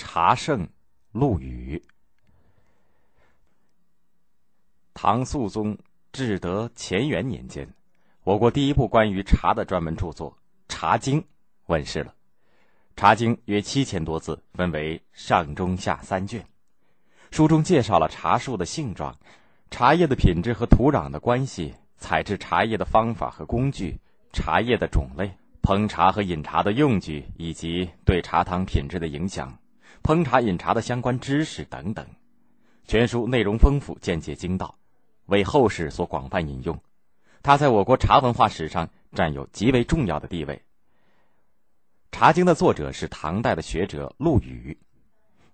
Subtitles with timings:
[0.00, 0.68] 茶圣
[1.10, 1.82] 陆羽。
[4.94, 5.76] 唐肃宗
[6.12, 7.68] 至德乾元年间，
[8.22, 10.30] 我国第一部关于茶的专门著作
[10.68, 11.20] 《茶经》
[11.66, 12.14] 问世了。
[13.00, 16.46] 《茶经》约七千多字，分为上、中、下三卷。
[17.32, 19.18] 书中介绍了茶树的性状、
[19.68, 23.98] 茶叶的品质和土壤的关系、采制茶叶的方法和工具、
[24.32, 29.58] 茶叶的种类、烹茶和饮茶的用具，以及对茶汤品质的影响。
[30.02, 32.06] 烹茶饮茶的相关知识等等，
[32.86, 34.76] 全书内容丰富，见解精到，
[35.26, 36.80] 为后世所广泛引用。
[37.42, 40.56] 它在我国茶文化史上占有极为重要的地位。
[42.10, 44.78] 《茶经》的作者是唐代的学者陆羽，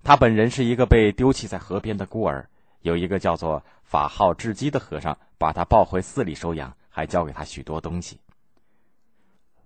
[0.02, 2.48] 他本人是一个被丢弃在河边的孤儿，
[2.80, 8.20] 有一个叫做法号智基的和尚把他抱回寺里收养，还教给他许多东西。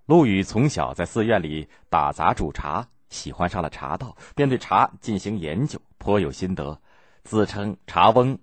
[0.06, 2.88] 陆羽从小在寺院里打杂煮茶。
[3.10, 6.80] 喜欢上了茶道，便对茶进行研究，颇有心得，
[7.24, 8.38] 自称茶翁。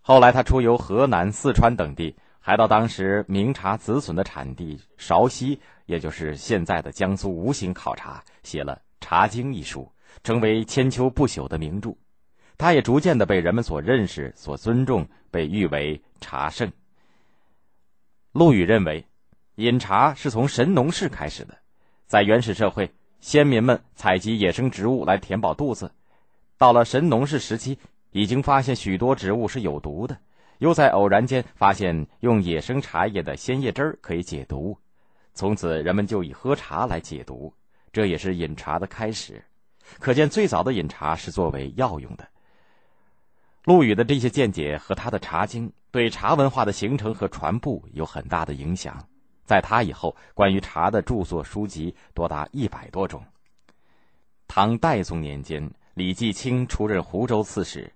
[0.00, 9.90] 后来他出游河南、四川等地，还到当时名茶紫笋的产地韶溪，也就是现在的江苏吴兴考察，写了《茶经》一书，
[10.22, 11.94] 成为千秋不朽的名著。
[12.58, 16.70] 他也逐渐的被人们所认识、所尊重，被誉为茶圣。
[18.32, 19.06] 陆羽认为，
[19.56, 21.56] 饮茶是从神农氏开始的，
[22.06, 22.92] 在原始社会。
[23.24, 25.90] 先民们采集野生植物来填饱肚子，
[26.58, 27.78] 到了神农氏时期，
[28.10, 30.18] 已经发现许多植物是有毒的，
[30.58, 34.76] 又在偶然间发现用野生茶叶的鲜叶汁儿可以解毒，
[35.32, 37.54] 从此人们就以喝茶来解毒，
[37.94, 39.42] 这也是饮茶的开始。
[39.98, 42.28] 可见最早的饮茶是作为药用的。
[43.64, 49.08] 陆羽的这些见解和他的《茶经》对茶文化的形成和传播有很大的影响。
[49.44, 53.22] 在他以后，关于茶的著作书籍多达一百多种。
[54.48, 57.92] 唐代宗年间，李继清出任湖州刺史，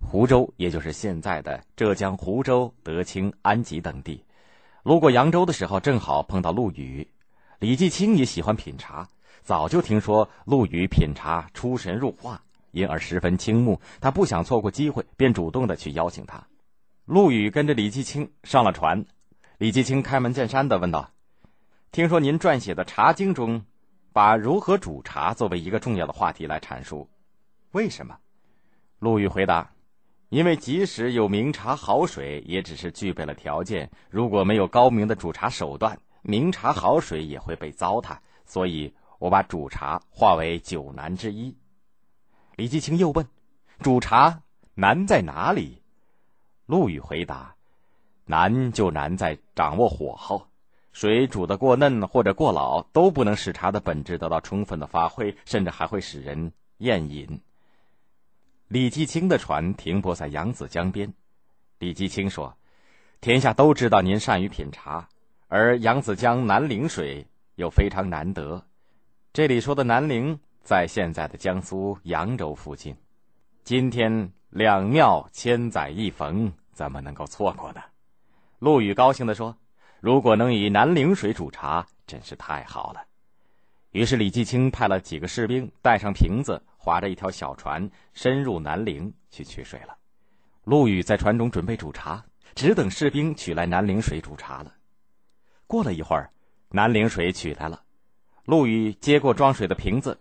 [0.00, 4.24] 湖州也就是现在的浙江湖州、德清、安吉等地。
[4.82, 7.06] 路过扬州的时候，正好碰到陆羽。
[7.58, 9.06] 李继清也喜欢品茶，
[9.42, 13.78] 早就听说陆羽品茶出神入化，因而十分倾慕。
[14.00, 16.42] 他不想错过机会，便主动的去邀请他。
[17.04, 19.04] 陆羽跟着李继清上了船。
[19.60, 21.10] 李继清开门见山的问道
[21.92, 23.62] ：“听说您撰写的《茶经》中，
[24.10, 27.10] 把如何煮茶作为一个重要的话题来阐述，
[27.72, 28.16] 为什么？”
[29.00, 29.70] 陆羽回答
[30.30, 33.90] ：“因为即使有明茶好水，也只是具备了条件。
[34.08, 38.16] 如果没有高明的煮茶手段，明茶好水也会被糟蹋。
[38.46, 41.54] 所以我把煮茶划为九难之一。”
[42.56, 43.28] 李继清又问
[43.80, 44.40] ：“煮茶
[44.72, 45.82] 难在哪里？”
[46.64, 47.54] 陆羽回答。
[48.30, 50.46] 难就难在掌握火候，
[50.92, 57.40] 水煮得过嫩或者过老，都不能使茶的本质得到充分的发挥，甚至还会使人厌饮。
[58.68, 61.12] 李继清的船停泊在扬子江边，
[61.80, 62.56] 李继清说
[63.20, 65.08] ：“天下都知道您善于品茶，
[65.48, 67.26] 而扬子江南陵水
[67.56, 68.64] 又非常难得。
[69.32, 72.94] 这里说的南陵，在现在的江苏扬州附近。
[73.64, 77.80] 今天两庙千载一逢，怎么能够错过呢？”
[78.60, 79.56] 陆羽高兴地说
[80.00, 83.02] ：“如果能以南陵水煮茶，真是太好了。”
[83.90, 89.96] 于是李继清派了几个士兵，带上瓶子，划着一条小船，深入南陵去取水了。
[90.64, 92.22] 陆羽在船中准备煮茶，
[92.54, 94.74] 只等士兵取来南陵水煮茶了。
[95.66, 96.30] 过了一会儿，
[96.68, 97.82] 南陵水取来了，
[98.44, 100.20] 陆羽接过装水的瓶子，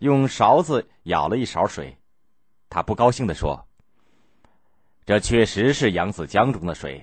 [0.00, 1.96] 用勺子舀了一勺水，
[2.68, 3.66] 他不高兴地说
[5.06, 7.02] ：“这确实是扬子江中的水。”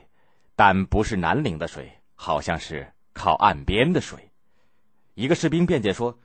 [0.55, 4.31] 但不是南陵的水，好像是靠岸边的水。
[5.13, 6.17] 一个士兵辩解说：“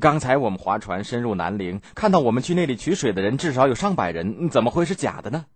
[0.00, 5.46] 刚才我们划船深入南陵，看到我们去那里取水的人至少有上百人，怎么会是假的呢？”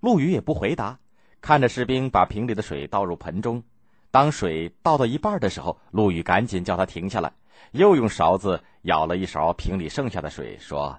[0.00, 0.98] 陆羽也不回答，
[1.40, 3.62] 看着士兵把瓶里的水倒入盆中。
[4.10, 7.32] 当水倒到一半的时候，陆羽赶紧叫他停下来，
[7.72, 10.98] 又用勺子舀了一勺瓶里剩下的水，说：“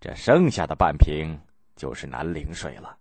[0.00, 1.38] 这剩下的半瓶
[1.76, 2.96] 就是南陵水了。”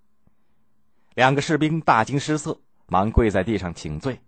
[1.15, 4.19] 两个士兵大惊失色，忙跪在地上请罪。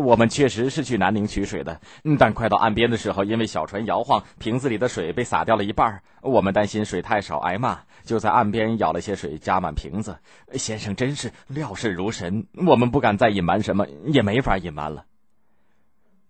[0.00, 1.80] 我们确实是去南宁取水的，
[2.18, 6.02] 但快到岸边的时候，因为小船摇晃，瓶子里的水被洒掉了一半。
[6.22, 10.16] 我们担心水太少挨骂，就在岸边舀了些水加满瓶子。
[10.52, 15.04] 先生真是料事如神，我们不敢再隐瞒什么，也没法隐瞒了。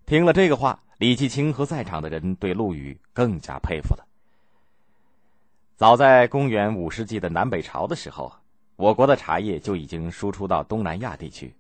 [0.07, 4.07] 听了这个话，李继清和在场的人对陆羽更加佩服了。
[5.77, 8.33] 早在公元五世纪的南北朝的时候。
[8.77, 11.55] 我国的茶叶就已经输出到东南亚地区。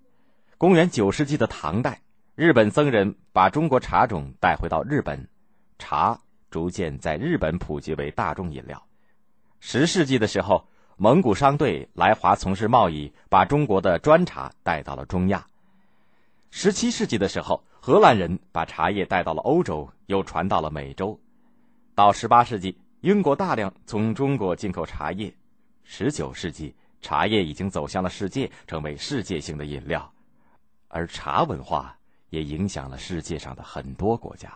[0.58, 2.00] 公元九世纪的唐代，
[2.34, 5.28] 日本僧人把中国茶种带回到日本，
[5.78, 6.18] 茶
[6.50, 8.82] 逐渐在日本普及为大众饮料。
[9.60, 10.66] 十世纪的时候，
[10.96, 15.46] 蒙古商队来华从事贸易，把中国的砖茶带到了中亚。
[16.50, 21.18] 十七世纪的时候，荷兰人把茶叶带到了欧洲，又传到了美洲。
[21.94, 25.32] 到十八世纪，英国大量从中国进口茶叶。
[25.82, 26.74] 十九世纪，
[27.04, 30.10] 茶叶已经走向了世界，成为世界性的饮料。
[30.88, 31.94] 而茶文化
[32.30, 34.50] 也影响了世界上的很多国家。